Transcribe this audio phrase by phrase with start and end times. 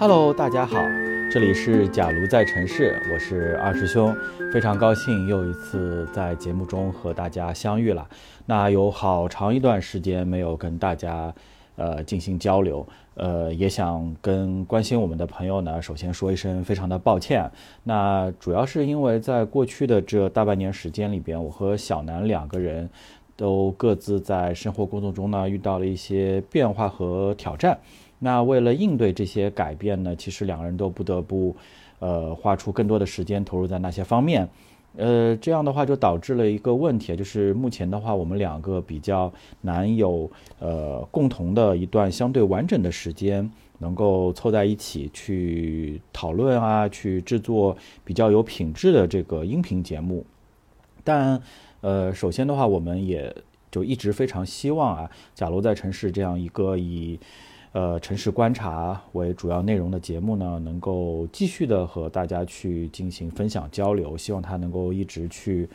[0.00, 0.80] Hello，大家好，
[1.28, 4.14] 这里是假如在城市，我是二师兄，
[4.52, 8.06] 非常高兴又一次在节目中和大家相遇了。
[8.46, 11.34] 那有好长一段时间没有跟大家
[11.74, 17.50] 呃进行交流，呃，也想跟关心我们的朋友呢，首先说一声非常的抱歉。
[17.82, 22.88] 那主要是因为在过去的这大半年时间里边，我和小南两个人
[23.34, 27.76] 都各自在生活工作中呢遇到了一些变化和挑战。
[28.18, 31.54] 那为了应对这些改变呢，其实两个人都不得不，
[32.00, 34.48] 呃，花出更多的时间投入在那些方面，
[34.96, 50.26] 呃，这样的话就导致了一个问题，就是目前的话，我们两个比较难有呃共同的一段相对完整的时间，能够凑在一起去讨论啊，去制作比较有品质的这个音频节目。
[51.04, 51.40] 但
[51.80, 53.32] 呃，首先的话，我们也
[53.70, 57.20] 就一直非常希望啊，假如在城市这样一个以
[57.72, 65.68] 呃，城市观察为主要内容的节目呢，能够继续的和大家去进行分享交流，希望它能够一直去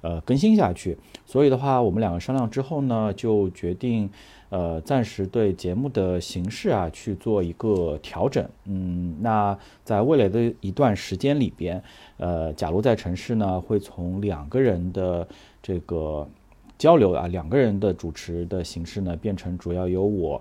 [0.00, 0.96] 呃更新下去。
[1.26, 4.08] 所以的话，我们两个商量之后呢，就决定
[4.48, 8.48] 呃暂时对节目的形式啊去做一个调整。
[8.66, 11.82] 嗯，那在未来的一段时间里边，
[12.18, 15.26] 呃，假如在城市呢，会从两个人的
[15.60, 16.26] 这个
[16.78, 20.40] 交流啊，两个人的主持的形式呢，变成主要由我。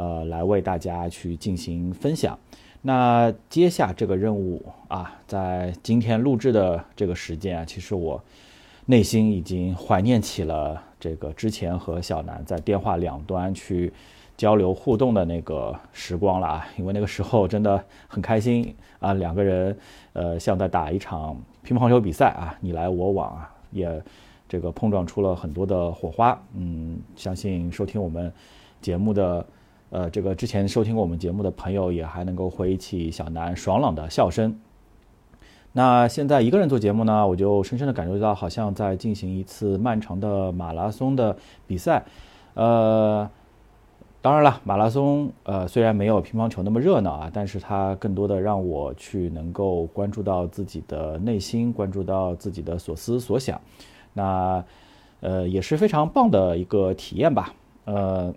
[0.00, 2.38] 呃，来为大家去进行分享。
[2.80, 8.18] 那接下这个任务啊，在今天录制的这个时间啊，其实我
[8.86, 13.92] 内心已经怀念起了这个之前和小南在电话两端去
[14.38, 16.66] 交流互动的那个时光了啊。
[16.78, 19.76] 因为那个时候真的很开心啊，两个人
[20.14, 24.02] 呃像在打一场乒乓球比赛啊，你来我往啊，也
[24.48, 26.42] 这个碰撞出了很多的火花。
[26.54, 28.32] 嗯，相信收听我们
[28.80, 29.44] 节目的。
[29.90, 34.60] 呃，这个之前收听过我们节目的朋友也还能够回忆起小南爽朗的笑声。
[35.72, 41.36] 那现在一个人做节目呢，我就深深的感受到，好像在进行一次漫长的马拉松的
[41.66, 42.04] 比赛。
[42.54, 43.28] 呃，
[44.22, 53.60] 当然了，马拉松呃虽然没有乒乓球那么热闹啊，但是它更多的让我去能够关注到自己的内心，关注到自己的所思所想。
[54.12, 54.64] 那
[55.20, 57.52] 呃也是非常棒的一个体验吧。
[57.86, 58.32] 呃。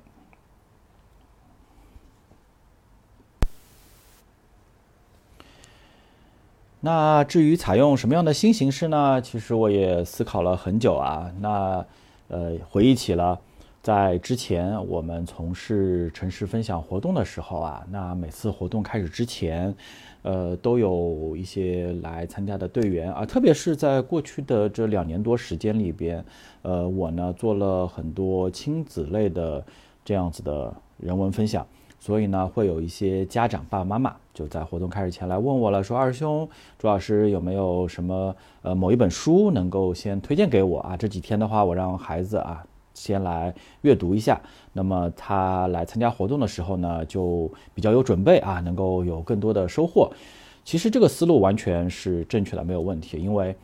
[6.85, 9.21] 那至于采用什么样的新形式呢？
[9.21, 11.31] 其实我也思考了很久啊。
[11.39, 11.85] 那
[12.27, 13.39] 呃，回忆起了
[13.81, 19.73] 在之前我们从事城市分享活动的时候啊，那每次活动开始之前，
[20.23, 26.21] 呃，都有一些来参加的队员啊，特别是在过去的这两年多时间里边，
[26.63, 29.63] 呃，我呢做了很多亲子类的
[30.03, 31.65] 这样子的人文分享。
[31.97, 36.49] 所以呢，会有一些家长爸爸妈妈就在活动开始前来问我了，说二师兄
[36.79, 40.97] 朱老师有没有什么呃某一本书能够先推荐给我啊？
[40.97, 44.41] 这几天的话，我让孩子啊先来阅读一下，
[44.73, 50.11] 那么他来参加活动的时候呢，就比较有准备啊，能够有更多的收获。
[50.65, 53.55] 其实这个思路完全是正确的，没有问题，因为。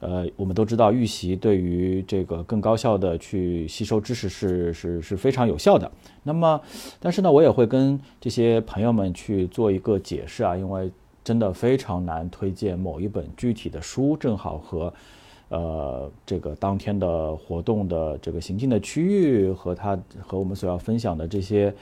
[0.00, 5.90] 呃，我们都知道预习对于这个更高效的去吸收知识是是是非常有效的。
[6.22, 6.60] 那么，
[7.00, 10.90] 但是呢，我也会跟这些朋友们去做一个解释啊，因为
[11.24, 14.92] 真的非常难推荐某一本具体的书，正好和
[15.48, 21.74] 呃这个当天的活动的这个行进的区域和它和我们所要分享的这些。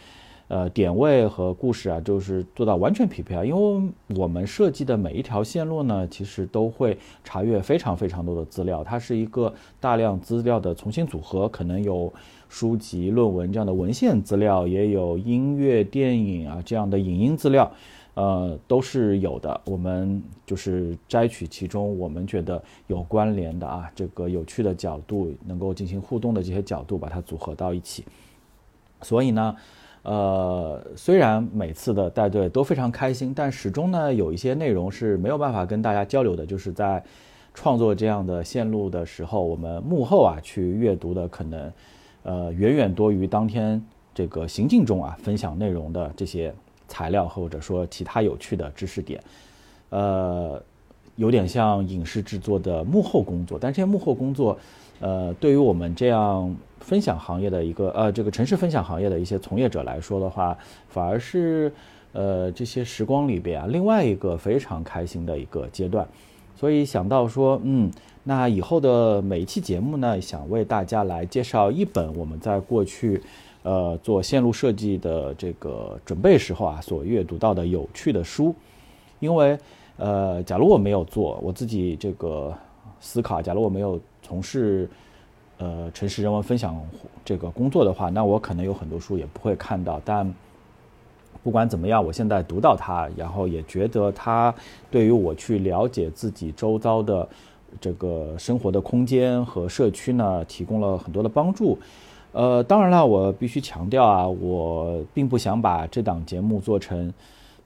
[0.49, 3.45] 呃，点位和故事啊，就是做到完全匹配啊。
[3.45, 12.13] 因为我们设计的每一条线路呢，其实都会查阅非常非常多的资料，它是一个大量资料的重新组合，可能有
[12.49, 17.69] 书籍、论文这样的文献资料，也有音乐、电影啊这样的影音资料，
[18.15, 19.61] 呃，都是有的。
[19.65, 28.05] 我们就是摘取其中我们觉得有关联的啊，这个有趣的角度，能够进行互动的这些角度，把它组合到一起。
[29.03, 29.57] 所以呢。
[30.07, 36.47] 呃，虽然每次的带队都非常开心，但始终呢有一些内容是没有办法跟大家交流的。
[36.47, 37.03] 就是在
[37.53, 41.73] 创作这样的线路的时候，我们幕后啊去阅读的可能，
[42.23, 46.55] 呃，远远多于当天这个行进中啊分享内容的这些
[46.87, 49.21] 材料或者说其他有趣的知识点，
[49.91, 50.63] 呃，
[51.17, 53.59] 有点像影视制作的幕后工作。
[53.61, 54.57] 但这些幕后工作，
[55.01, 56.57] 呃，对于我们这样。
[56.79, 60.57] 分享行业的一个呃，这个城市分享行业的一些从业者来说的话，
[60.89, 61.73] 反而是
[62.13, 66.07] 呃这些时光里边啊，另外一个非常开心的一个阶段。
[66.55, 67.91] 所以想到说，嗯，
[68.23, 73.21] 那以后的每一期节目呢，想为大家来介绍一本我们在过去
[73.65, 78.55] 呃做线路设计的这个准备时候啊所阅读到的有趣的书，
[79.19, 79.59] 因为
[79.97, 82.55] 呃，假如我没有做我自己这个
[83.01, 84.89] 思考，假如我没有从事
[85.59, 86.81] 呃城市人文分享
[87.25, 90.01] 这个工作的话，那我可能有很多书也不会看到。
[90.05, 90.35] 但
[91.43, 94.55] 不管怎么样，我现在读到它，然后也觉得它
[94.91, 97.29] 对于我去了解自己周遭的
[97.81, 101.79] 这个生活的空间和社区呢，提供了很多的帮助。
[102.33, 107.13] 呃，当然了，我必须强调啊，我并不想把这档节目做成。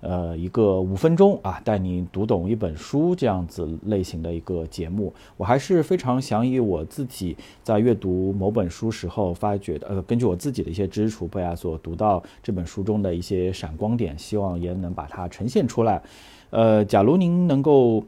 [0.00, 16.03] 呃，一个五分钟啊，带你读懂一本书这样子类型的一个节目，我还是非常想以我自己在阅读某本书时候发掘的，呃，根据我自己的一些知识储备啊，所读到这本书中的一些闪光点，希望也能把它呈现出来。
[16.49, 18.03] 呃，假如您能够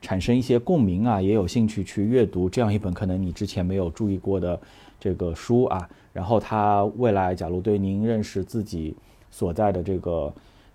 [0.00, 4.58] 产生一些共鸣啊，也有兴趣去阅读这样一本可能你之前没有注意过的
[4.98, 8.96] 这个书啊，然后它未来假如对您认识自己
[9.30, 10.32] 所在的这个。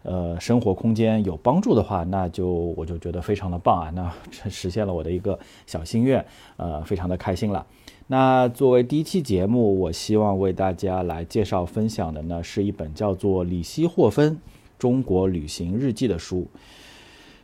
[0.09, 6.25] 呃，生活空间有帮助的话，那就我就觉得非常的棒啊，那实现了我的一个小心愿，
[6.57, 7.63] 呃，非常的开心了。
[8.07, 14.39] 那作为第一期节目，我希望为大家来介绍分享的呢，是一本叫做《里希霍芬
[14.79, 16.47] 中国旅行日记》的书。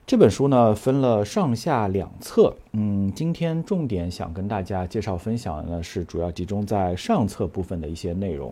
[0.07, 8.51] 这本书呢分了上下两册，嗯，今天重点想跟大家介绍分享的呢，是主要集中在上册部分的一些内容。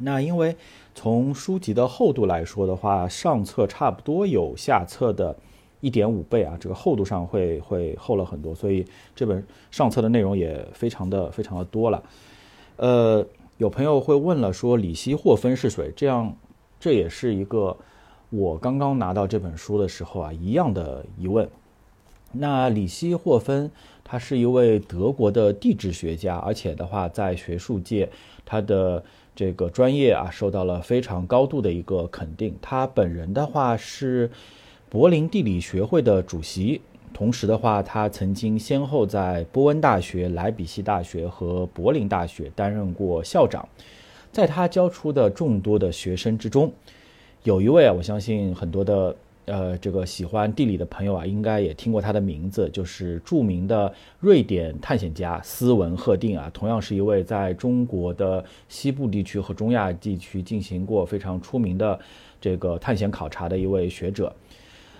[0.00, 0.54] 那因为
[0.94, 5.36] 从书籍的厚度来说的话，上册差不多有下册的
[5.80, 8.84] 一点五倍啊，这个厚度上会会厚了很多，所以
[9.14, 12.02] 这本上册的内容也非常的非常的多了。
[12.76, 13.24] 呃，
[13.58, 15.92] 有朋友会问了，说李希霍芬是谁？
[15.96, 16.34] 这样
[16.80, 17.76] 这也是一个
[18.30, 21.48] 我刚刚拿到这本书的时候啊一样的疑问。
[22.32, 23.70] 那李希霍芬
[24.04, 28.08] 他是一位德国的地质学家，而且的话在学术界
[28.44, 29.04] 他的。
[29.38, 32.56] 这个专业啊，受到了非常高度的一个肯定。
[32.60, 34.28] 他本人的话是
[34.90, 36.80] 柏林地理学会的主席，
[37.14, 43.68] 同时的话，他曾经先后在波恩大学、莱比锡大学和柏林大学担任过校长。
[44.32, 46.72] 在他教出的众多的学生之中，
[47.44, 49.14] 有一位啊，我相信很多的。
[49.48, 53.90] 呃，这个喜欢地理的朋友啊，应该也听过他的名字，就是著名的
[54.20, 61.98] 瑞典探险家斯文赫定啊，同样是一位在中国的西部地区和中亚地区进行过非常出名的
[62.38, 64.30] 这个探险考察的一位学者。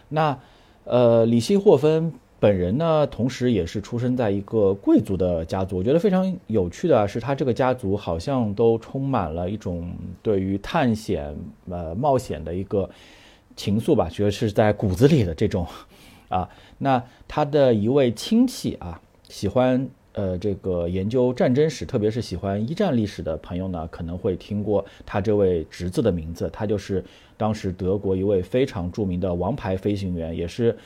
[0.08, 0.36] 那
[0.84, 2.10] 呃，李希霍芬
[2.40, 5.76] 本人呢，同时也是出生在一个贵族的家族。
[5.76, 9.92] 我觉得非常有趣的是，他这个家族好像都充满了一种
[10.22, 11.36] 对于探险
[11.68, 12.88] 呃冒险的一个。
[13.58, 15.66] 情愫吧，觉得是在骨子里的这种，
[16.28, 27.04] 啊，那他的一位亲戚啊，喜欢呃这个研究战争史，特别是喜欢一战历史的朋友呢，可能会听过他这位侄子的名字，他就是
[27.36, 30.78] 当时德国一位非常著名的王牌飞行员，也是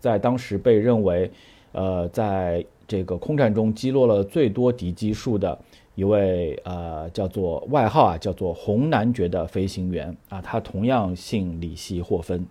[0.00, 1.30] 在当时被认为，
[1.70, 5.56] 呃，在这个空战中击落了最多敌机数的。
[5.98, 12.46] 一位呃叫做外号啊叫做红男爵的飞行员啊，他同样姓李希霍芬。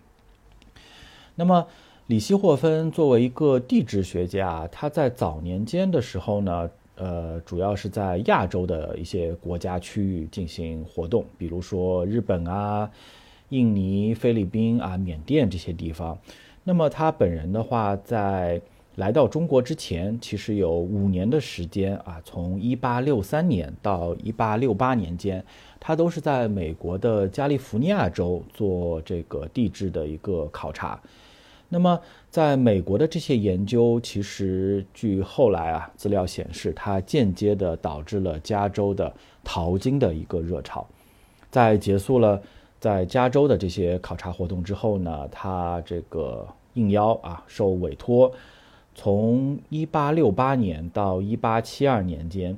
[1.35, 1.65] 那么
[2.07, 12.91] 李希霍芬作为一个地质学家，他在早年间的时候呢，呃，主要是在亚洲的一些国家区域进行活动，比如说日本啊、
[13.47, 16.17] 印尼、菲律宾啊、缅甸这些地方。
[16.65, 18.61] 那么他本人的话，在
[18.97, 25.45] 来到中国之前，其实有五年的时间啊，从一八六三年到一八六八年间，
[25.79, 30.99] 他都是在美国的加利福尼亚州做这个地质的一个考察。
[31.69, 32.01] 那么，
[32.31, 39.13] 在美国的这些研究，其实据后来啊资料显示，它间接的导致了加州的
[39.43, 40.87] 淘金的一个热潮。
[41.51, 42.41] 在结束了
[42.79, 48.31] 在加州的这些考察活动之后呢，他这个应邀啊，受委托。
[48.99, 52.57] 从一八六八年到一八七二年间，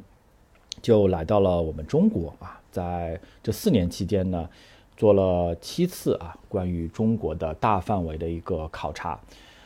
[0.81, 4.49] 就来到了我们中国啊，在这四年期间呢，
[4.95, 9.19] 做了七次啊关于中国的大范围的一个考察。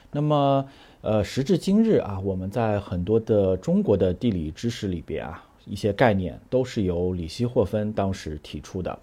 [0.10, 0.68] 那么，
[1.02, 8.98] 呃，时至今日啊，我们在很多的中国的地理知识里边啊，一些概念都是由李希霍芬当时提出的。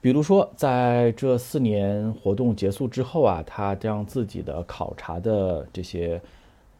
[0.00, 6.22] 比如说，在这四年活动结束之后啊，他将自己的考察的这些。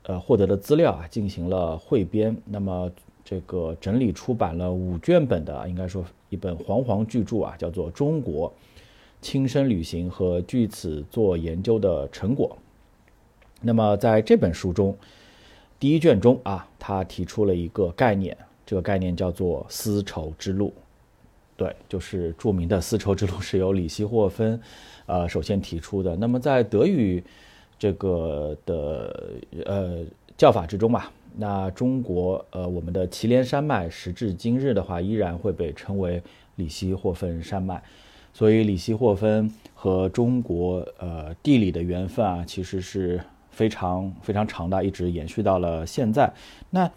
[0.04, 2.90] 呃，获得的资料啊，进行了汇编，那么
[3.22, 8.52] 这个整理出版了五卷本的，应该说一本煌煌巨著啊，叫做《中国
[9.20, 12.56] 亲身旅行和据此做研究的成果》。
[13.60, 14.96] 那么在这本书中，
[15.78, 20.72] 第一卷中啊，他提出了一个概念，这个概念叫做丝绸之路。
[21.58, 24.58] 对，就是著名的丝绸之路是由李希霍芬，
[25.04, 26.16] 呃，首先提出的。
[26.16, 27.22] 那么在德语
[27.80, 30.04] 这个的呃
[30.36, 36.22] 叫法之中吧，那中国呃我们的祁连山脉时至今日的话，依然会被称为
[36.56, 37.82] 里希霍芬山脉。
[38.34, 43.18] 所以里希霍芬和中国呃地理的缘分啊，其实是
[43.50, 46.30] 非常非常长的，一直延续到了现在。
[46.68, 46.88] 那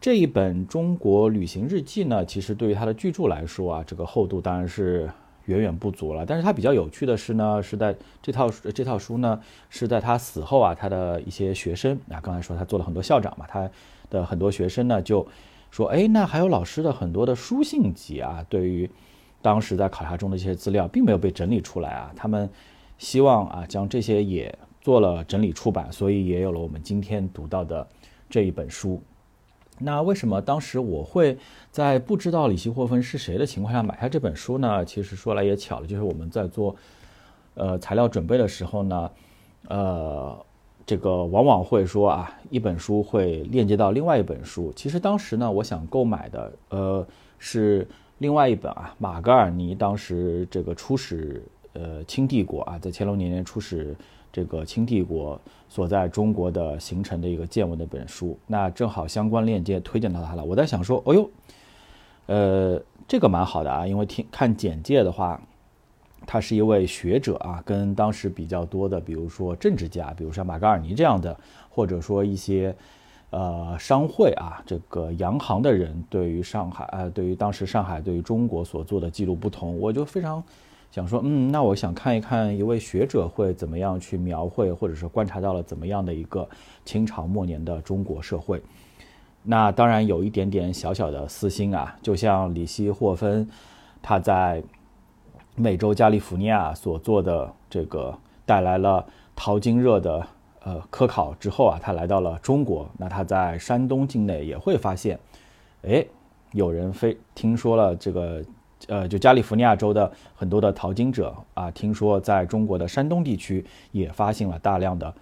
[0.00, 5.10] 这一本中国旅行日记呢，其实对于它的巨著来说啊，这个厚度当然是
[5.46, 6.24] 远远不足了。
[6.26, 13.70] 但是他比较有趣的是呢，是在这套这套书呢，是在他死后啊，他的一些学生啊，刚才说他做了很多校长嘛，他
[14.10, 15.26] 的很多学生呢就
[15.70, 18.90] 说，哎，那还有老师的很多的书信集啊，对于。
[19.44, 22.48] 当时在考察中的一些资料并没有被整理出来啊，他们
[22.96, 27.84] 希望啊将这些也做了整理出版，所以也有了我们今天读到的
[28.30, 29.02] 这一本书。
[29.78, 31.36] 那为什么当时我会
[31.70, 34.84] 在不知道李希霍芬是谁的情况下买下这本书呢？
[34.84, 36.76] 其实说来也巧了，就是我们在做
[37.54, 39.10] 呃材料准备的时候呢，
[39.68, 40.36] 呃，
[40.86, 44.72] 这个往往会说啊，一本书会链接到另外一本书。
[44.76, 47.06] 其实当时呢，我想购买的呃
[47.38, 47.86] 是。
[48.18, 53.96] 另外一本啊，马格尔尼当时这个出使呃清帝国啊，在乾隆年间出使
[54.32, 60.42] 这个清帝国所在中国的形成的一个见闻的本书，那正好相关链接推荐到他了。
[60.44, 61.30] 我在想说，哦呦，
[62.26, 65.40] 呃，这个蛮好的啊，因为听看简介的话，
[66.26, 72.74] 他是一位学者啊，跟当时比较多的，比如说政治家，比如像马格尔尼这样的，或者说一些。
[73.34, 80.44] 呃，商会啊，这个洋行的人对于上海，呃，对于当时上海对于中国所做的记录不同，我就非常
[80.92, 86.46] 想说，嗯，那我想看一看一位学者会怎么样去描绘，或者是观察到了怎么样的一个
[86.84, 88.62] 清朝末年的中国社会。
[89.42, 93.48] 那当然有一点点小小的私心啊，就像李希霍芬
[94.02, 94.62] 他在
[95.56, 100.26] 美洲加利福尼亚所做的这个，带来了淘金热的。
[100.64, 102.88] 呃，科考之后啊，他来到了中国。
[102.96, 105.18] 那他在山东境内也会发现，
[105.82, 106.06] 哎，
[106.52, 108.40] 有人非听说了这个，
[108.88, 115.14] 呃，就加利福尼亚州的很多的淘金者啊，听说在中国的山东地区也发现了大量的，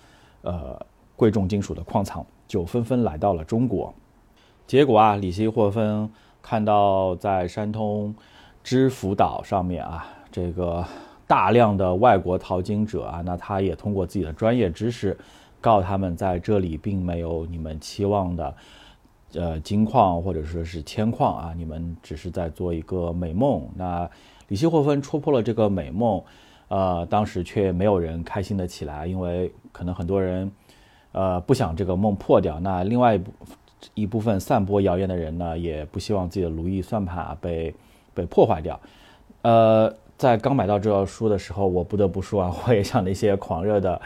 [0.42, 0.86] 呃，
[1.16, 3.94] 贵重金属的矿藏，就纷纷来到了中国。
[4.66, 8.14] 结果啊，里希霍芬看到在山东
[8.62, 10.84] 知府岛上面啊，这个。
[11.30, 15.16] 大量的外国淘金者啊，那他也通过自己的专业知识，
[15.60, 18.52] 告诉他们在这里并没有你们期望的，
[19.34, 23.68] 呃，金矿或者说是铅矿啊，你们只是在做一个美梦。
[23.76, 24.08] 那
[24.48, 26.22] 李希霍芬戳破了这个美梦，
[26.68, 30.50] 呃，当时却没有人开心的起来，因为可能很多人，
[31.12, 32.58] 呃，不想这个梦破掉。
[32.60, 33.32] 那另外一部
[33.94, 37.74] 一部分散播谣言的人呢，也不希望自己的如意算盘被
[38.14, 38.80] 被破坏掉，
[39.42, 39.94] 呃。
[40.20, 43.98] 在刚买到这套书的时候，我不得不说啊，我也像那些狂热的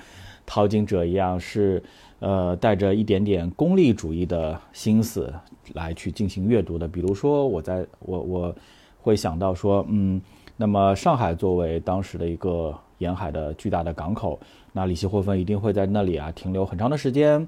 [0.47, 1.83] 淘金者一样，是
[2.25, 5.31] 呃带着一点点功利主义的心思
[5.75, 6.88] 来去进行阅读的。
[6.88, 8.57] 比如说，我在我我
[9.02, 10.19] 会想到说，嗯，
[10.57, 14.40] 那么上海作为当时的一个沿海的巨大的港口，
[14.73, 17.47] 那李希霍芬一定会在那里啊停留很长的时间。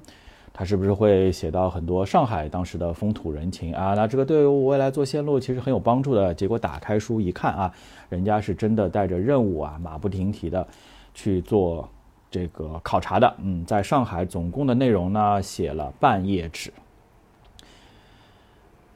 [0.53, 3.93] 他是不是会写到很多上海当时的风土人情啊？
[3.95, 6.33] 那这个对于我未来做线路其实很有帮助的。
[6.33, 7.71] 结果打开书一看啊，
[8.09, 10.67] 人家是真的带着任务啊，马不停蹄的
[11.13, 11.87] 去做
[12.29, 13.33] 这个考察的。
[13.41, 16.71] 嗯，在上海总共的内容呢，写了半页纸。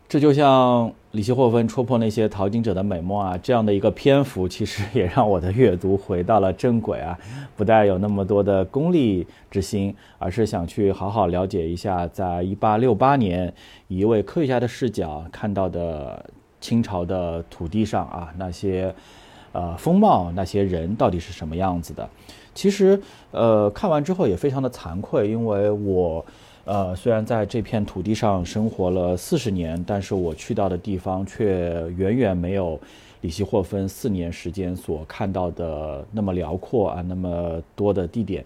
[0.07, 7.17] 这就像李希霍芬戳破那些淘金者的美梦啊，这样的一个篇幅，其实也让我的阅读回到了正轨啊，
[7.55, 13.53] 不带有那么多的功利之心，而是想去好好了解一下，在一八六八年
[13.87, 18.93] 以一位科学家的视角看到的清朝的土地上啊那些
[19.51, 22.09] 呃风貌，那些人到底是什么样子的。
[22.53, 26.25] 其实呃看完之后也非常的惭愧，因为我。
[26.63, 32.79] 呃，虽然在这片土地上生活了四十年，但是我去到的地方却远远没有
[33.21, 38.45] 里希霍芬四年时间所看到的那么辽阔啊，那么多的地点。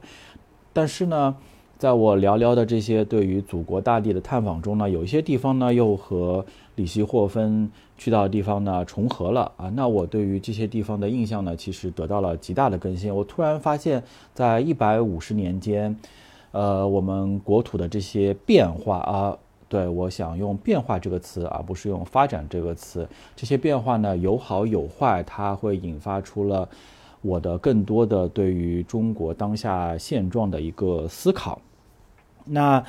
[0.72, 1.36] 但是呢，
[1.78, 6.44] 在我寥寥的这些对于祖国大地的探访中呢，有一些地方呢又和
[6.76, 9.70] 里希霍芬去到的地方呢重合了啊。
[9.70, 13.14] 那我对于这些地方的印象呢，其实得到了极大的更新。
[13.16, 14.04] 我突然发现，
[14.34, 15.96] 在一百五十年间。
[16.52, 23.06] 呃，我们国土的这些变化啊，对我想用“变化”这个词，而不是用“发展”这个词。
[23.36, 26.70] 这些变化呢，有好有坏，它会引发出了
[27.22, 31.60] 我的更多的对于中国当下现状的一个思考。
[32.46, 32.82] 那，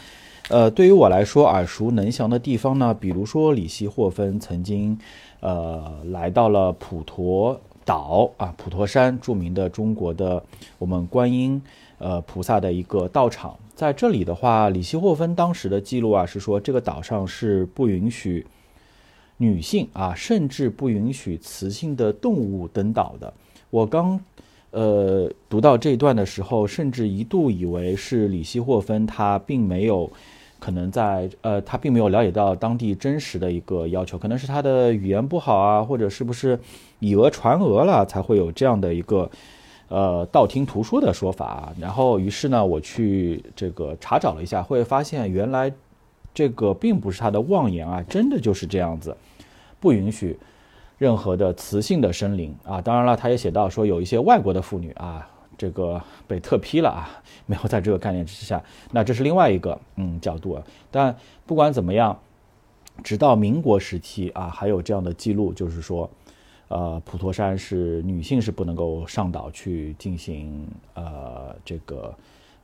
[0.48, 4.96] 呃，对于我来说耳熟能详的地方呢，比如说李希霍芬曾经，
[5.40, 10.40] 呃，来到了普陀岛啊，普陀山，著名的中国的
[10.78, 11.60] 我们观音
[11.98, 13.56] 呃菩萨的一个道场。
[13.74, 18.46] 在这里的话，李希霍芬当时的记录啊是说，这个岛上是不允许
[19.38, 23.34] 女性啊，甚至不允许雌性的动物登岛的。
[23.70, 24.20] 我刚。
[24.76, 30.10] 呃，读到这一段的时候，甚至一度以为是李希霍芬他并没有
[30.58, 36.60] 可能在呃，他并没有了解到当地真实的一个要求，可能是他的语言不好啊，或者是不是
[36.98, 39.30] 以讹传讹了，才会有这样的一个
[39.88, 41.72] 呃道听途说的说法。
[41.80, 45.72] 然后，于是呢，我去这个查找了一下，会发现原来
[46.34, 49.16] 这个并不是他的妄言啊，真的就是这样子，
[49.80, 50.36] 不允许。
[50.98, 57.10] 任何的雌性的生灵啊，当然了，他也写到说有一些外国的妇女啊，这个被特批了啊，
[57.44, 58.62] 没有在这个概念之下。
[58.92, 60.62] 那这是另外一个嗯角度啊。
[60.90, 62.18] 但不管怎么样，
[63.04, 66.08] 直到民国时期啊，还有这样的记录，就是说，
[66.68, 72.14] 呃，普陀山是女性是不能够上岛去进行呃这个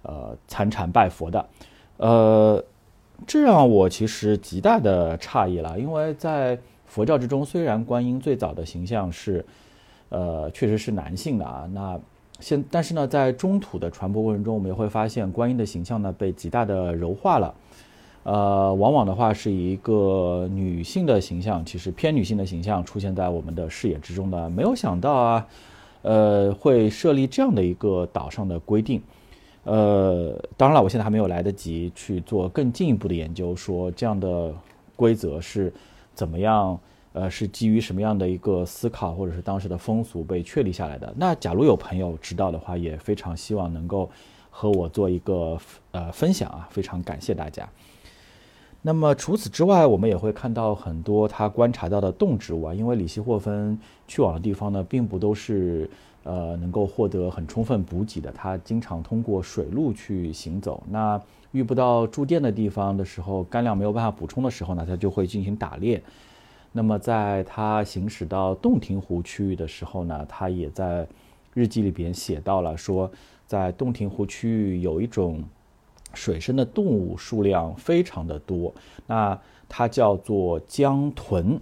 [0.05, 1.47] 呃参禅拜佛的。
[1.99, 2.65] 呃，
[3.27, 6.59] 这让我其实极大的诧异了，因为在。
[6.93, 9.43] 佛教之中，虽然观音最早的形象是，
[10.11, 11.67] 呃，确实是男性的啊。
[11.73, 11.99] 那
[12.39, 17.55] 现但是呢，在中土的传播过程中，我们也会发现观音的形象呢被极大的柔化了，
[18.25, 24.51] 呃，往往的话是一个女性的形象，其实偏女性的形象出现在我们的视野之中的。
[24.51, 25.47] 没有想到啊，
[26.03, 29.01] 呃，会设立这样的一个岛上的规定。
[29.65, 34.55] 呃，当然了，我现在还没有来得及去做更进一步的研究，说这样的
[34.95, 35.73] 规则是。
[36.15, 36.79] 怎么样？
[37.15, 41.13] 呃，是基于什么样的一个思考，或者是当时的风俗被确立下来的？
[41.19, 44.11] 那假如有朋友知道的话，也非常希望能够
[44.49, 45.59] 和我做一个
[45.91, 47.69] 呃分享啊，非常感谢大家。
[48.81, 55.91] 那么除此之外，我们也会看到很多他观察到的动植物啊，因为里希霍芬去往的地方呢，并不都是
[56.25, 60.83] 呃能够获得很充分补给的，他经常通过水路去行走。
[60.89, 61.21] 那
[61.53, 66.03] 遇不到住店的地方的时候，干粮没有办法补充的时候呢，他就会进行打猎。
[66.73, 71.07] 那么在他行驶到洞庭湖区域的时候呢，他也在
[71.53, 73.11] 日记里边写到了说，
[73.47, 75.45] 在洞庭湖区域有一种
[76.15, 78.75] 水生的动物数量非常的多，
[79.07, 79.39] 那
[79.69, 81.61] 它叫做江豚。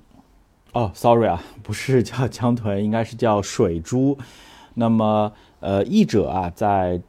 [0.72, 4.16] 哦，sorry 啊，不是叫江豚，应该是叫水猪。
[4.74, 7.00] 那么呃，译者啊在。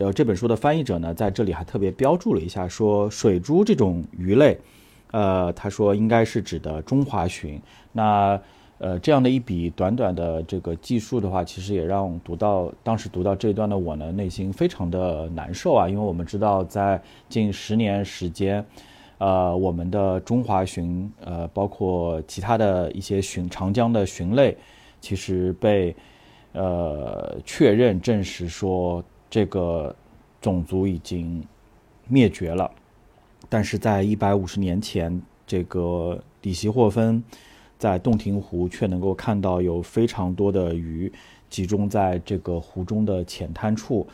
[0.00, 4.56] 呃，这本书的翻译者呢，在这里还特别标注了一下，说水珠这种鱼类，
[5.10, 7.60] 呃，他说应该是指的中华鲟。
[7.92, 8.40] 那
[8.78, 18.64] 呃，这样的一笔短短的这个记述的话，其实也让读到当时读到这一段的我呢，内心非常的难受啊，因为我们知道在近十年时间，
[19.18, 24.56] 呃，我们的中华鲟，呃，包括其他的一些鲟长江的鲟类，
[24.98, 25.94] 其实被
[26.54, 29.04] 呃确认证实说。
[29.30, 29.94] 这个
[30.40, 31.46] 种族已经
[32.08, 32.68] 灭绝了，
[33.48, 37.22] 但是在一百五十年前，这个里希霍芬
[37.78, 41.12] 在洞庭湖却能够看到有非常多的鱼
[41.48, 44.06] 集中在这个湖中的浅滩处，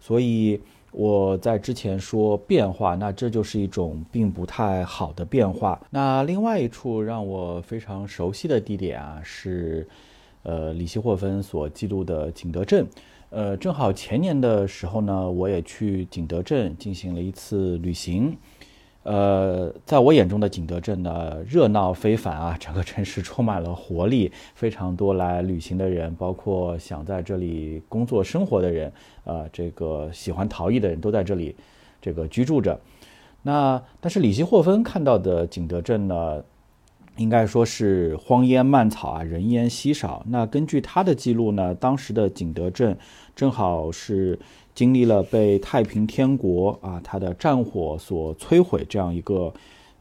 [0.00, 0.60] 所以
[0.90, 5.80] 我在之前说变化，那这就是一种并不太好的变化。
[5.90, 9.86] 那另外一处让我非常熟悉的地点啊，是
[10.42, 12.86] 呃里希霍芬所记录的景德镇。
[13.34, 18.36] 呃，正好前年的时候呢，我也去景德镇进行了一次旅行。
[19.02, 28.92] 呃，在我眼中的景德镇呢，热闹非凡啊， 整个城市充满了活力，非常多来旅行的人，包括想在这里工作生活的人，
[29.24, 31.56] 啊，这个喜欢陶艺的人都在这里
[32.00, 32.80] 这个居住着。
[33.42, 36.44] 那但是李希霍芬看到的景德镇呢？
[37.16, 40.24] 应该说是荒烟蔓草啊，人烟稀少。
[40.30, 42.98] 那根据他的记录呢，当时的景德镇
[43.34, 44.38] 正好是
[44.74, 49.52] 经历了被太平天国啊他的战火所摧毁这样一个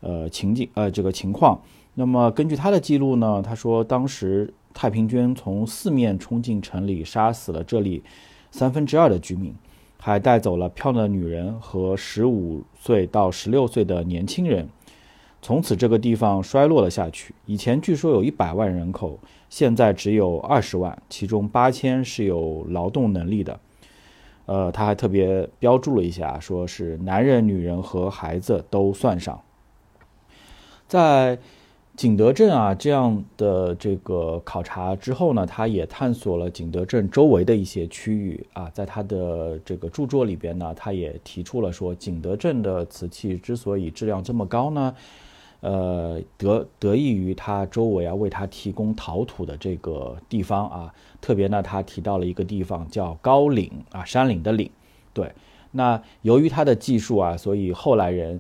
[0.01, 1.59] 呃情景呃这个情况。
[1.95, 8.01] 那么根据他的记录呢，他说当时太平军从四面冲进城里，杀死了这里
[8.49, 9.53] 三分之二的居民，
[9.99, 14.67] 还带走了漂亮的女人和十五岁到十六岁的年轻人。
[15.39, 17.35] 从此，这个地方衰落了下去。
[17.45, 19.19] 以前据说有一百万人口，
[19.53, 23.59] 现在只有二十万，其中八千是有劳动能力的。
[24.47, 29.39] 呃，他还特别标注了一下，说是男人、女人和孩子都算上。
[30.87, 31.37] 在
[31.95, 44.95] 景德镇啊这样的这个考察之后呢，他也探索了景德镇周围的一些区域啊，在他的这个著作里边呢，他也提出了说，景德镇的瓷器之所以质量这么高呢，
[45.63, 54.69] 呃，得得益于它周围啊为它提供陶土的这个地方啊，特别呢，他提到了一个地方叫高岭啊，山岭的岭，
[55.13, 55.32] 对，
[55.71, 58.39] 那由于他的技术啊，所以后来人。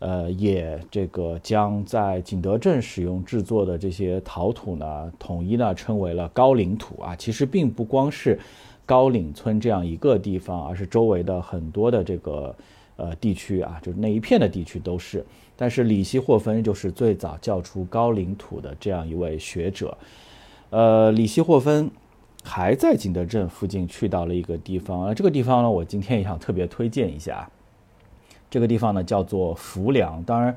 [0.00, 7.16] 呃，也这个将在景德镇使用制作的这些陶土呢，统一呢称为了高岭土啊。
[7.16, 8.38] 其实并不光是
[8.84, 12.54] 高岭村这样一个地方，而是周围的很多的这个
[12.96, 15.24] 呃地区啊，就是那一片的地区都是。
[15.56, 19.96] 但是李希霍芬就是最早叫出高岭土的这样一位学者。
[20.70, 21.90] 呃，李希霍芬
[22.42, 27.48] 还在景德镇附近去到了一个地方，而这个地方呢，我今天也想特别推荐一下。
[28.50, 30.56] 这个地方呢叫做浮梁，当然，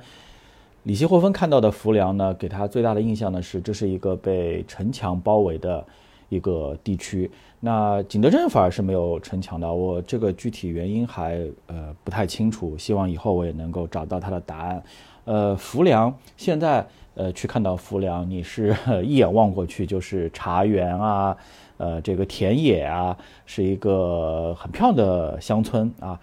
[0.84, 5.86] 李希霍芬看到的浮梁呢，给他最大的印象呢是这是一个被城墙包围的
[6.30, 7.30] 一个地区。
[7.60, 14.84] 那景德镇反而是没有城墙的，我这个具体原因还呃不太清楚，希望以后我也能够找到它的答案。
[15.26, 16.86] 呃，浮梁现在
[17.16, 21.36] 呃去看到浮梁，你是一眼望过去就是茶园啊，
[21.78, 26.20] 呃这个田野啊，是一个很漂亮的乡村啊。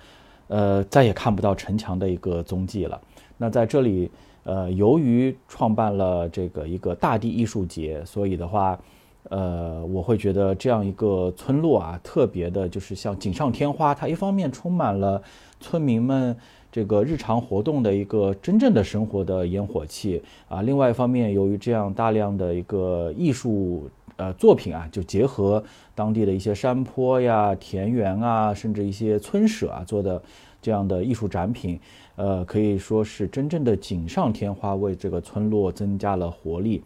[0.48, 3.00] 呃，再也看不到城墙的一个踪迹了。
[3.38, 4.10] 那在这里，
[4.44, 8.78] 呃，由于创办了这个一个大地艺术节，所以的话，
[9.30, 13.94] 呃，我会觉得这样一个村落啊，特别的就是像锦上添花。
[13.94, 15.22] 它一方面充满了
[15.60, 16.36] 村民们
[16.70, 23.88] 这个日常活动的一个真正的生活的烟火气啊，另外一方面，由于这样大量的一个艺术。
[24.16, 25.60] 呃，作品啊，就结合
[25.92, 30.22] 当地的一些山坡呀、田园啊，甚至一些村舍啊做的
[30.62, 31.80] 这样的艺术展品，
[32.14, 36.80] 呃，可以说是真正的锦上添花，为这个村落增加了活力。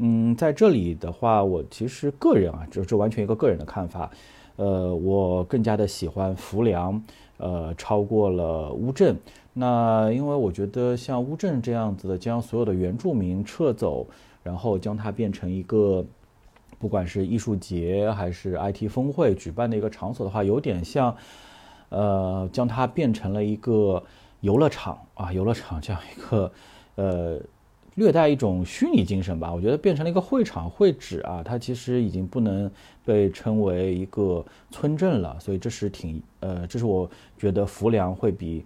[0.00, 4.10] 嗯，在这里的话，我其实个人啊，这这完全一个个人的看法，
[4.56, 7.02] 呃，我更加的喜欢浮梁，
[7.36, 9.16] 呃，超过了乌镇。
[9.52, 14.06] 那因为我觉得像乌镇这样子的，将所有的原住民撤走，
[14.42, 16.04] 然后将它变成一个。
[16.78, 21.14] 不管是艺术节还是 IT 峰会举办的一个场所的话，有点像，
[21.90, 24.02] 呃，将它变成了一个
[24.40, 26.50] 游乐场啊，游乐场这样一个，
[26.94, 27.38] 呃，
[27.94, 29.52] 略带一种虚拟精神吧。
[29.52, 32.70] 我觉得变成了一个会场会址啊，它其实已经不能
[33.04, 35.36] 被称为一个村镇了。
[35.40, 38.64] 所以这是挺，呃，这是我觉得浮梁会比，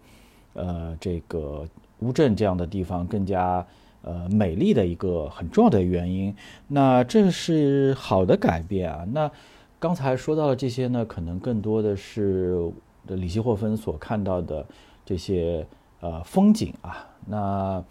[0.54, 1.66] 呃，这个
[2.00, 3.66] 乌镇这样的地方更加。
[4.06, 6.36] 呃，美丽的一个很重要的原因，
[6.68, 9.02] 那这是好的改变啊。
[9.10, 9.30] 那
[9.78, 12.70] 刚才说到的这些呢，可能更多的是
[13.06, 14.66] 李希霍芬所看到的
[15.06, 15.66] 这些
[16.00, 17.08] 呃风景啊。
[17.26, 17.82] 那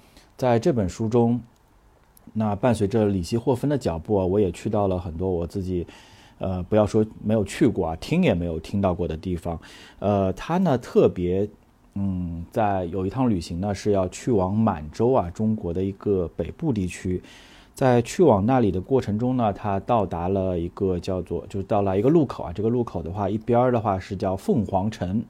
[0.43, 1.39] 在这本书中，
[2.34, 5.88] 那伴随着李希霍芬的脚步啊，我也去到了很多我自己
[6.38, 9.58] 呃不要说没有去过啊，听也没有听到过的地方。
[9.99, 11.47] 呃，他呢特别。
[11.93, 17.23] 嗯，在有一趟旅行呢，是要去往满洲啊，中国的一个北部地区。
[17.73, 22.51] 在去往那里的过程中呢，他到达了一个叫做，就是到了一个路口啊。
[22.51, 25.23] 这个路口的话，一边儿的话是叫凤凰城。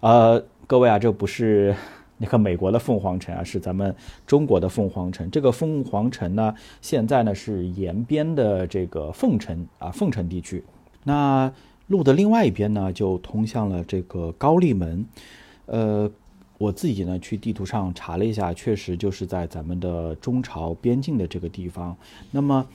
[0.00, 1.74] 呃，各位啊，这不是
[2.18, 3.94] 那个美国的凤凰城啊，是咱们
[4.26, 5.30] 中国的凤凰城。
[5.30, 10.62] 这个凤凰城呢，现在呢是延边的这个凤城啊，凤城地区。
[11.02, 11.52] 那
[11.88, 15.04] 路的另外一边呢，就通向了这个高丽门。
[15.66, 16.10] 呃，
[16.56, 21.96] 我自己呢去地图上查了一下，确实就是在咱们的中朝边境的这个地方。
[22.30, 22.66] 那么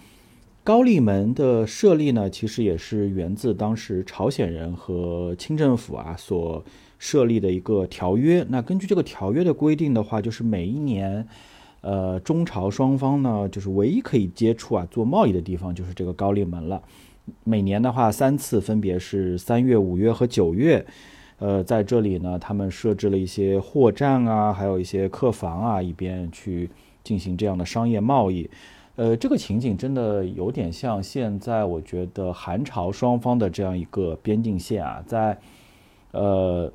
[0.64, 6.64] 高丽门的设立呢，其实也是源自当时朝鲜人和清政府啊所
[7.00, 8.46] 设立的一个条约。
[8.50, 11.28] 那根据这个条约的规定的话，就是每一年，
[11.82, 16.84] 呃，中朝双方呢，就是唯一可以接触啊做贸易的地方就是这个高丽门了。
[17.44, 20.86] 每年的话，三次，分别是三月、五月和九月。
[21.38, 26.70] 呃，在这里呢，他们设置了一些货站啊，还有一些客房啊，以便去
[27.02, 28.50] 进行这样的商业贸易。
[28.98, 35.38] 呃，这个情景真的有点像现在我觉得韩朝双方的这样一个边境线啊，在
[36.12, 36.70] 呃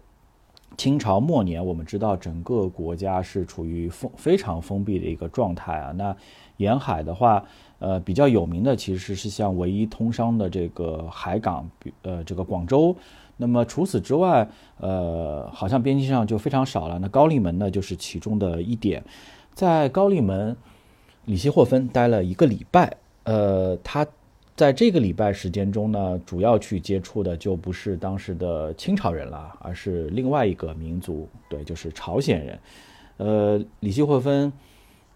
[0.76, 5.92] 清朝末年，我们知道整个国家是处于封非常封闭的一个状态啊。
[5.92, 6.16] 那
[6.58, 7.44] 沿海的话，
[7.78, 12.94] 呃，比较有名的其实是像唯一通商的这个海港，比呃，这个广州。
[13.36, 16.98] 那么除此之外，呃，好像边境上就非常少了。
[17.00, 19.02] 那高丽门呢，就是其中的一点。
[19.52, 20.56] 在高丽门，
[21.24, 22.96] 李希霍芬待了一个礼拜。
[23.24, 24.06] 呃，他
[24.56, 32.58] 在这个礼拜时间中呢，主要去接触的就不是当时的清朝人了，而是另外一个民族，对，就是朝鲜人。
[33.16, 34.52] 呃，李希霍芬，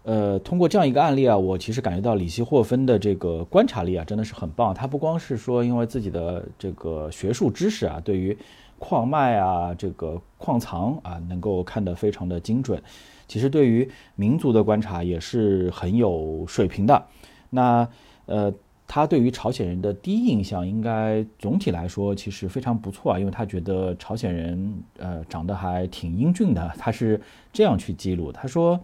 [0.03, 4.73] 呃，通过这样一个案例啊，我其实感觉到李希霍芬的这个观察力啊，真的是很棒。
[4.73, 8.37] 他不光是说因为自己的这个学术知识啊，对于
[8.77, 12.81] 矿脉啊、这个矿藏啊，能够看得非常的精准，
[13.25, 17.05] 其实对于民族的观察也是很有水平的。
[17.49, 17.87] 那
[18.25, 18.53] 呃，
[18.91, 26.67] 他对于朝鲜人的第一印象，应该总体来说其实非常不错啊，因为他觉得朝鲜人呃长得还挺英俊的。
[26.75, 27.21] 他是
[27.53, 28.79] 这样去记录，他说。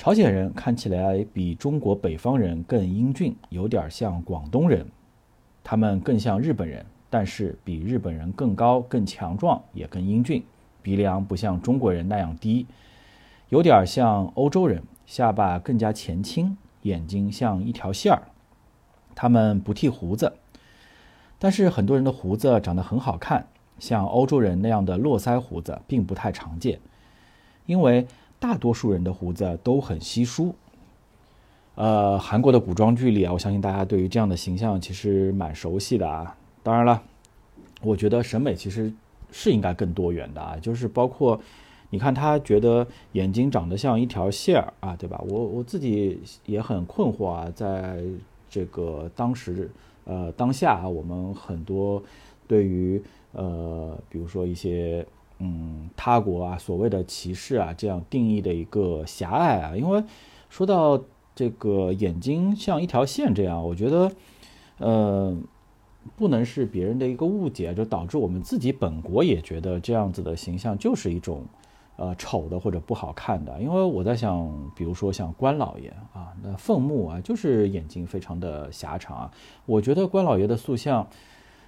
[0.00, 4.84] 朝鲜人看起来比中国北方人更英俊，有点像广东人；
[5.64, 10.40] 他们更像日本人，但是比日本人更高、更强壮，也更英俊。
[10.82, 12.64] 鼻梁不像中国人那样低，
[13.48, 14.80] 有点像欧洲人。
[15.04, 18.22] 下巴更加前倾，眼睛像一条线儿。
[19.18, 20.32] 他们不剃胡子，
[21.40, 23.48] 但是很多人的胡子长得很好看，
[23.80, 26.78] 像欧洲人那样的络腮胡子并不太常见，
[27.66, 28.06] 因为。
[28.40, 30.54] 大多数人的胡子都很稀疏。
[31.74, 36.36] 呃，韩国的古装剧里啊，我相信大家对于这样的形象其实蛮熟悉的啊。
[36.62, 37.02] 当然了，
[37.82, 38.92] 我觉得审美其实
[39.32, 41.40] 是应该更多元的啊，就是包括
[41.90, 45.20] 你看他觉得眼睛长得像一条线儿啊，对吧？
[45.28, 48.00] 我我自己也很困惑啊，在
[48.48, 49.70] 这个当时
[50.04, 52.02] 呃当下啊，我们很多
[52.46, 55.06] 对于呃，比如说一些。
[55.40, 60.02] 嗯，他国啊，所谓的歧视啊，这样定义的一个狭隘啊，因为
[60.50, 61.00] 说到
[61.32, 64.10] 这个眼睛像一条线这样，我觉得，
[64.78, 65.38] 呃，
[66.16, 71.44] 不能是别人的一个误解，就导致我们自己本国也觉得这样子的形象就是一种，
[71.98, 73.60] 呃，丑的或者不好看的。
[73.60, 79.30] 因为我在想，比如说像关老爷啊，那凤目啊，就是眼睛非常的狭长啊。
[79.66, 81.06] 我觉得关老爷的塑像，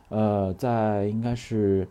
[0.08, 1.86] 呃，在应该是。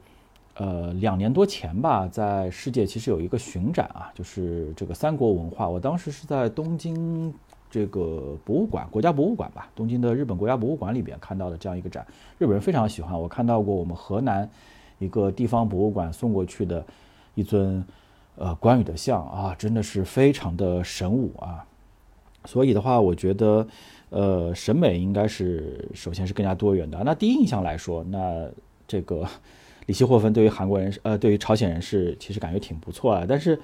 [0.56, 5.70] 呃，两年多前吧，在世界其实有一个巡展啊，就是这个三国文化。
[5.70, 7.34] 我当时是在东京
[7.72, 12.06] 这个博物馆，国家博物馆吧，东京的日本国家博物馆里边看到的这样一个展，
[12.38, 13.18] 日本人非常喜欢。
[13.18, 14.50] 我看到过我们河南
[14.98, 16.86] 一个地方博物馆送过去的
[17.36, 17.82] 一尊
[18.40, 21.64] 呃关羽的像啊，真的是非常的神武啊。
[22.46, 23.68] 所以的话，我觉得
[24.10, 27.00] 呃审美应该是首先是更加多元的。
[27.04, 28.50] 那第一印象来说，那
[28.88, 29.24] 这个。
[29.86, 33.26] 李希霍芬对于韩国人呃，对于朝鲜人是其实感觉挺不错啊。
[33.28, 33.60] 但是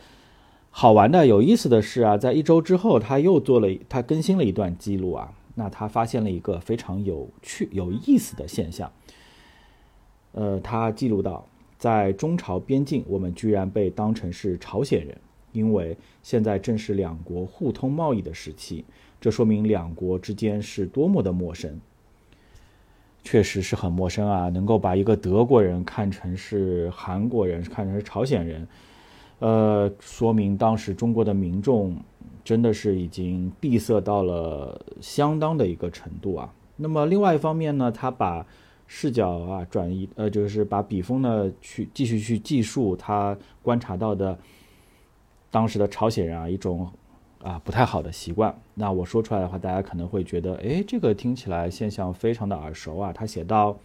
[0.72, 5.32] 好玩的、有意思的是啊，在一周之后，他又做了，他更新了一段记录啊。
[5.54, 8.92] 那他发现了一个非常有趣、有意思的现象。
[10.32, 11.46] 呃，他记录到，
[11.78, 15.18] 在中朝边境，我们居然被当成是朝鲜人，
[15.52, 18.86] 因为现在正是两国互通贸易的时期，
[19.20, 21.80] 这说明两国之间是多么的陌生。
[23.24, 24.50] 确实是很陌生啊！
[24.50, 28.68] 能够把一个德国人看成是韩国人，看成是朝鲜人，
[29.40, 31.98] 呃，说明当时中国的民众
[32.44, 36.54] 真的是已经闭塞到了相当的一个程度啊。
[36.76, 38.46] 那么另外一方面呢，他把
[38.88, 44.38] 视角啊转移，呃，就是把笔锋呢去继续去记述他观察到的
[45.50, 46.90] 当时的朝鲜人啊一种。
[47.40, 48.60] 啊，不太好的习惯。
[48.74, 53.14] 那我说出来的话，大家可能会觉得，哎，这个听起来现象非常的耳熟啊。
[53.14, 53.78] 他写到，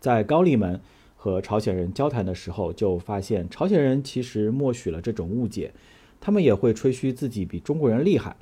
[0.00, 0.80] 在高丽门
[1.14, 5.74] 和朝鲜人交谈的时候，就发现朝鲜人其实默许了这种误解，
[6.18, 8.34] 他们也会吹嘘自己比中国人厉害。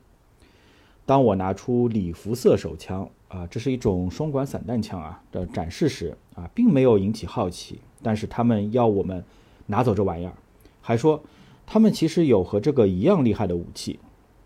[1.07, 9.25] 当我拿出礼服色手枪啊，这是一种双管散弹枪啊的展示时啊，并没有引起好奇，但是他们要我们
[9.67, 10.35] 拿走这玩意儿，
[10.83, 11.23] 还说。
[11.69, 13.99] 他们其实有和这个一样厉害的武器，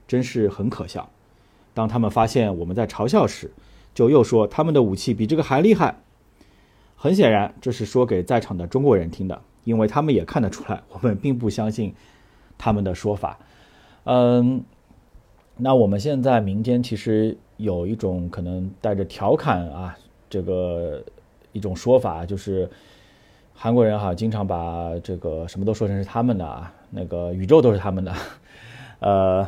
[0.08, 1.10] 真是很可笑。
[1.74, 3.50] 当他们发现我们在嘲笑时，
[3.94, 5.96] 就又说他们的武器比这个还厉害。
[6.96, 11.94] 很显然，这是说给在场的中国人听的，因为他们也看得出来，我们并不相信
[12.56, 13.38] 他们的说法。
[14.04, 14.64] 嗯，
[15.62, 19.94] 那我们现在民间其实有一种可能带着调侃啊，
[20.30, 21.02] 这个
[21.52, 22.68] 一种说法，就是
[23.54, 26.72] 韩国人哈经常把这个什么都说成是他们的啊。
[26.90, 28.12] 那个宇宙都是他们的，
[29.00, 29.46] 呃，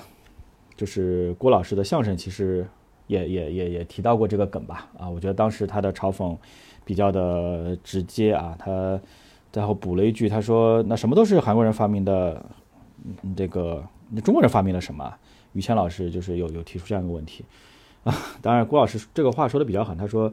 [0.76, 2.64] 就是郭老师的相声，其实
[3.06, 4.88] 也也也也提到过这个梗吧？
[4.98, 6.36] 啊，我觉得当时他的嘲讽
[6.84, 9.00] 比较的直接啊，他
[9.50, 12.44] 最后补了一句，他说：“那什么都是韩国人发明的，
[13.34, 15.12] 这个那中国人发明了什么？”
[15.52, 17.44] 于谦老师就是有有提出这样一个问题
[18.04, 18.14] 啊。
[18.40, 20.32] 当然，郭老师这个话说的比较狠，他说。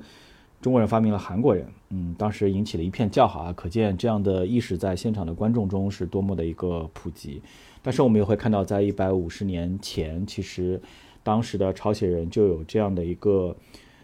[0.61, 7.41] 中国人发明了韩国人，嗯，当时引起了一片叫好啊，可见这样的意识在现场的观众中是多么的一个普及。
[7.81, 10.81] 但是我们也会看到，在一百五十年前，其实
[11.23, 13.55] 当时的朝鲜人就有这样的一个，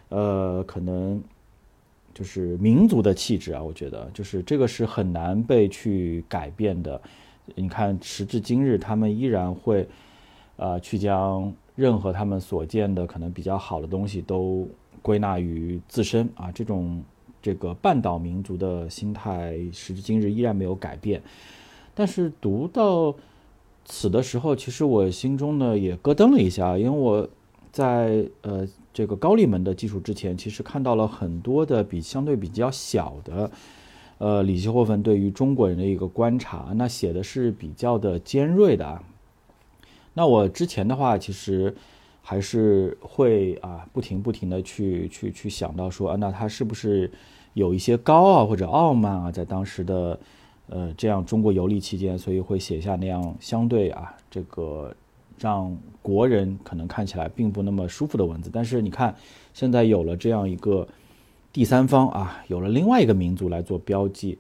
[0.08, 1.22] 呃，可能
[2.14, 3.62] 就是民族的气质啊。
[3.62, 7.02] 我觉得，就是这个是很难被去改变的。
[7.54, 9.86] 你看，时至今日，他们依然会，
[10.58, 14.68] 呃，去将任何他们所见的可能比较好的东西都
[15.02, 17.04] 归纳于自身啊，这种
[17.42, 21.22] 这个半岛民族的心态，时至今日依然没有改变。
[21.94, 23.14] 但是读到
[23.84, 27.28] 此的时候，其实我心中呢也咯噔了一下，因为我
[27.72, 33.52] 在呃这个高丽门的基础之前，其实看到了很多的比相对比较小的，
[34.18, 39.02] 呃李希霍芬对于中国人的一个观察，那写的是比较的尖锐的。
[40.16, 41.76] 那我之前的话，其实
[42.22, 47.12] 还是会啊，不停不停的去去去想到说，啊，那他是不是
[47.54, 50.18] 有一些高傲或者傲慢啊，在当时的
[50.68, 54.96] 呃这样中国游历期间，所以会写下那样相对啊这个
[55.38, 58.50] 让国人可能看起来并不那么舒服的文字。
[58.52, 59.14] 但是你看，
[59.54, 60.88] 现在有了这样一个
[61.52, 64.40] 第三方啊，有了另外一个民族来做标记。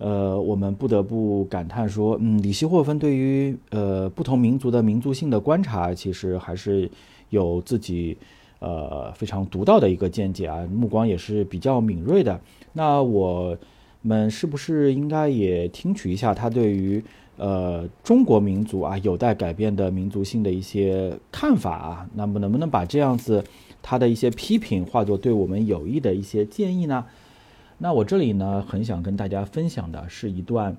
[0.00, 6.90] 呃，我们不得不感叹说，嗯，李希霍芬对于呃不同民族的民族性的观察，其实还是
[7.28, 8.16] 有自己
[8.60, 12.40] 呃非常独到的一个见解啊，目光也是比较敏锐的。
[12.72, 13.54] 那我
[14.00, 17.04] 们是不是应该也听取一下他对于
[17.36, 22.08] 呃中国民族啊有待改变的民族性的一些看法啊？
[22.14, 23.44] 那么能不能把这样子
[23.82, 27.04] 他的一些批评化作对我们有益的一些建议呢？
[27.82, 30.76] 那我这里呢，很想跟大家分享的是一段，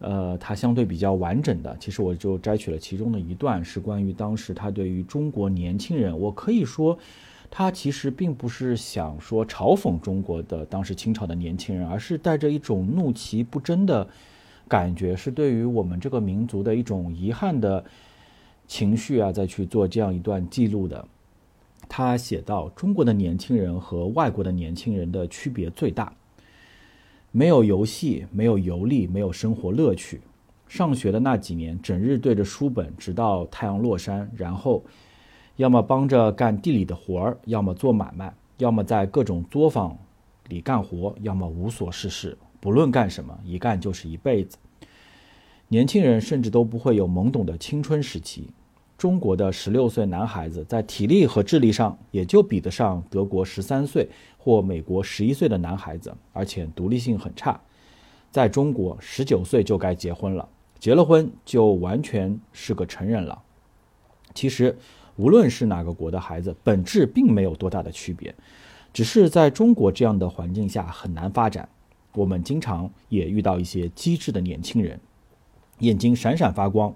[0.00, 1.76] 呃，它相对比较完整的。
[1.78, 6.18] 其实我就摘取了其中的一段，是关于当时他对于中国年轻人。
[6.18, 6.98] 我可以说，
[7.48, 14.04] 他其实并不是想说嘲讽中国的当时清朝的年轻人，而是带着一种怒其不争的
[14.66, 17.84] 感觉，是对于我们这个民族的一种遗憾的
[18.66, 21.06] 情绪啊，再去做这样一段记录的。
[21.88, 26.12] 他写到，中国的年轻人和外国的年轻人的区别最大。
[27.32, 30.20] 没有游戏，没有游历，没有生活乐趣。
[30.66, 34.84] 上学的那几年，整日对着书本，直到太阳落山，然后，
[35.56, 39.96] 要么帮着干地里的活儿，要么做买卖，要么在各种作坊
[40.48, 42.36] 里干活，要么无所事事。
[42.60, 44.58] 不论干什么，一干就是一辈子。
[45.68, 48.50] 年轻人甚至都不会有懵懂的青春时期。
[49.00, 57.58] 中国的十六岁男孩子在体力和智力上也就比得上德国十三岁或美国十一岁的男孩子，而且独立性很差。
[58.30, 60.46] 在中国，十九岁就该结婚了，
[60.78, 63.40] 结了婚就完全是个成人了。
[64.34, 64.76] 其实，
[65.16, 68.34] 无论是哪个国的孩子，本质并没有多大的区别，
[68.92, 71.66] 只是在中国这样的环境下很难发展。
[72.12, 75.00] 我们经常也遇到一些机智的年轻人，
[75.78, 76.94] 眼睛闪闪发光。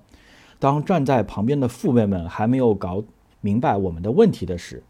[0.64, 3.05] 当站在旁边的父辈们还没有搞
[3.42, 4.83] 明白我们的问题的时，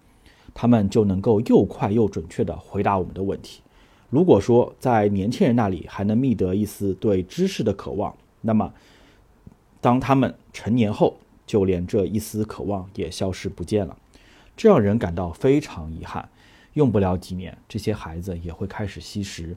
[0.54, 3.60] 他们就能够又快又准确地回答我们的问题。
[4.08, 8.72] 如果说在年轻人那里还能觅得一丝对知识的渴望，那么
[9.80, 13.96] 当他们成年后，就连这一丝渴望也消失不见了，
[14.56, 16.28] 这让人感到非常遗憾。
[16.74, 19.56] 用不了几年，这些孩子也会开始吸食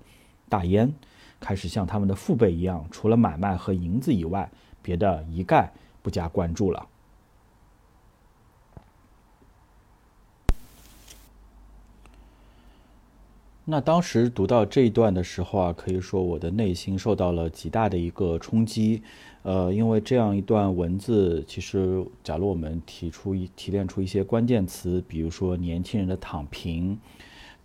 [0.50, 0.92] 大烟，
[1.40, 4.50] 开始像他们的父辈一样，除了买卖和银子以外，
[4.82, 5.72] 别的一概。
[6.08, 6.88] 不加关注了。
[13.66, 19.04] 那当时读到这一段的时候啊，可以说我的内心受到了极大的一个冲击。
[19.44, 26.98] 呃，因为这样一段文字，其实假如我们提出一提炼出一些关键词，比如说年轻人的躺平，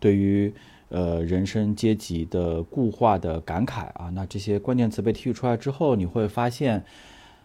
[0.00, 0.52] 对于
[0.88, 6.85] 呃人生阶级的固化的感慨啊，那这些关键词被提取出来之后，你会发现。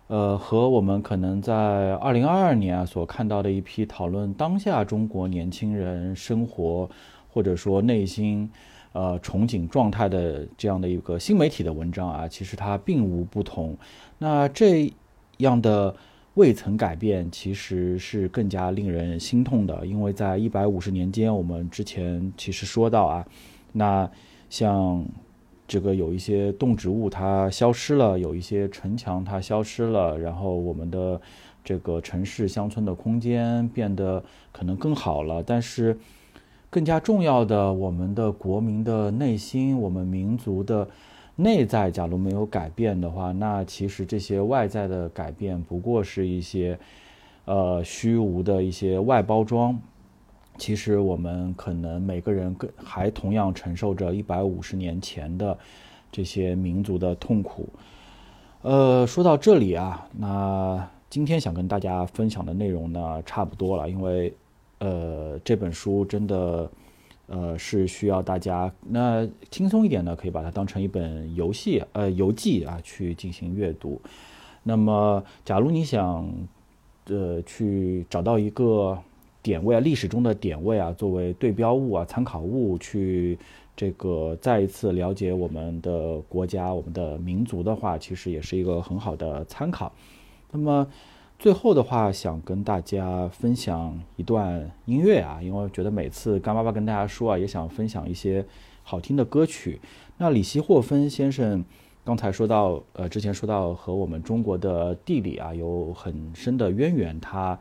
[0.08, 6.90] 呃，和我们可能在二零二二年所看到的一批讨论当下中国年轻人生活
[7.28, 8.50] 或者说内心
[8.94, 13.76] 呃憧憬状态的这样的一个新媒体的文章啊，其实它并无不同。
[14.18, 14.94] 那这
[15.40, 15.94] 样的
[16.36, 23.26] 未曾改变，其实是更加令人心痛的，因为在一百五十年间，我们之前其实说到啊，
[23.74, 24.10] 那
[24.50, 25.06] 像。
[25.68, 31.20] 这个有一些动植物它消失了，有一些城墙它消失了，然后我们的
[31.64, 35.44] 这个城市乡村的空间变得可能更好了。
[35.44, 35.98] 但是
[36.70, 40.88] 更加重要的，我们的国民的内心，我们民族的
[41.36, 46.80] 内在，假如没有改变的话，那其实这些外在的改变不过是一些
[47.46, 49.78] 呃虚无的一些外包装。
[50.58, 55.58] 其实我们可能每个人更还同样承受着一百五十年前的
[56.12, 57.70] 这些民族的痛苦。
[58.62, 64.34] 呃，说到这里啊，那今天想跟大家分享的内容呢，差不多了，因为
[64.80, 66.70] 呃这本书真的
[67.28, 74.02] 呃是需要大家那轻松一点呢，可以把它当成一本游戏呃游记啊去进行阅读。
[74.64, 76.28] 那么，假如你想。
[77.10, 79.02] 呃去找到一个
[79.48, 83.40] 点位啊，历史中的点位啊，作为对标物啊、参考物去
[83.78, 89.94] 这个再一次了解我们的国家、我们的民族的话，其实也是一个很好的参考。
[90.52, 90.86] 那么
[91.40, 98.46] 最后的话，想跟大家分享一段音乐啊，因为觉得每次干爸爸跟大家说啊，也想分享一些
[98.84, 99.80] 好听的歌曲。
[100.18, 101.64] 那里希霍芬先生。
[102.08, 107.60] 刚才说到，呃，之前说到和我们中国的地理啊有很深的渊源，他，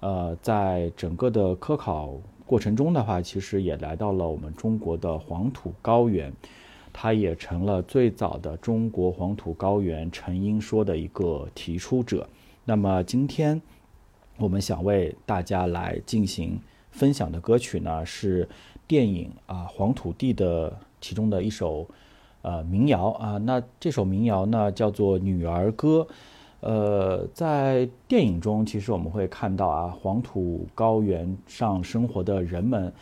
[0.00, 6.32] 呃，在整个的科考过程中的话，其实也来到了我们中国的黄土高原，
[6.92, 12.28] 它也成了最早的中国黄土高原成因说的一个提出者。
[12.64, 13.60] 那么今天
[14.38, 18.48] 我们想为大家来进行分享的歌曲呢，是
[18.86, 21.86] 电影啊《黄土地》的其中的一首。
[22.42, 26.06] 呃，民谣啊，那这首民谣呢叫做《女儿歌》。
[26.66, 32.92] 呃，在电影中，其实我们会看到啊，黄土高原上生活的人们，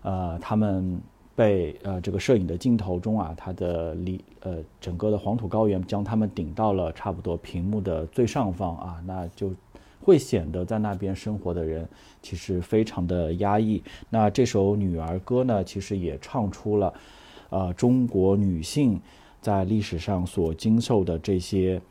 [0.00, 0.98] 呃，他们
[1.36, 9.52] 被呃这个摄影的镜头中啊，它的离呃整个的黄土高原将他们顶到了差不多屏幕的最上方啊，那就
[10.00, 11.86] 会显得在那边生活的人
[12.22, 13.82] 其实非常的压抑。
[14.08, 16.94] 那这首《女儿歌》呢，其实也唱出了。
[17.50, 18.98] 呃，中国女性
[19.42, 21.82] 在历史上所经受的这些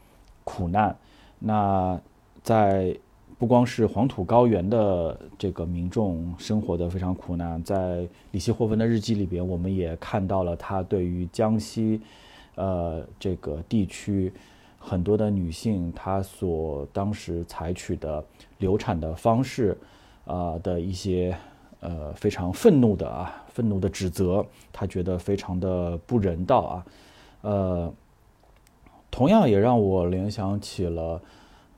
[0.44, 0.98] 苦难，
[1.40, 2.00] 那
[2.44, 2.96] 在
[3.38, 12.02] 不光是黄土高原的这个民众生活的非常苦难，在李希霍芬的日记里边，我们也看到了他对于江西
[12.56, 14.32] 呃这个地区
[14.78, 18.24] 很多的女性，她所当时采取的
[18.58, 19.78] 流产的方式
[20.26, 21.36] 啊的一些。
[21.82, 26.86] 呃，非常愤怒的啊，愤怒的指责，他觉得非常的不人道啊，
[27.40, 27.94] 呃，
[29.12, 31.22] 同样也让我联想起了，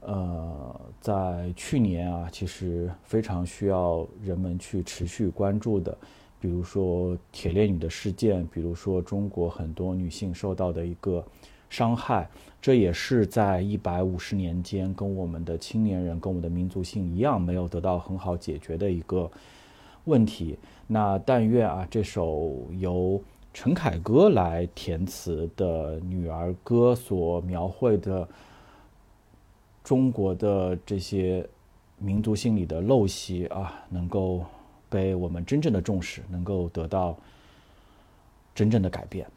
[0.01, 5.97] 呃，在去年啊，其实非常需要人们去持续关注的，
[6.39, 11.23] 比如说铁链女的事件，比如说中国很多女性受到的一个
[11.69, 12.29] 伤害，
[12.61, 19.29] 这也是在一百五十年间跟我们的青年人、跟我们的民族性一样，没有得到很好解决的一个。
[20.05, 20.57] 问题，
[20.87, 23.21] 那但愿啊，这首由
[23.53, 28.27] 陈凯歌来填词的《女儿歌》所描绘的
[29.83, 31.47] 中国的这些
[31.97, 34.45] 民族心理的陋习啊，能够
[34.89, 37.17] 被我们真正的重视，能够得到
[38.55, 39.27] 真正的改变。